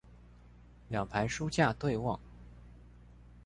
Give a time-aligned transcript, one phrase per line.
[0.89, 2.19] 兩排書架對望